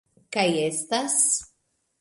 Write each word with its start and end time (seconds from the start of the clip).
Kaj 0.35 0.45
estas 0.63 1.19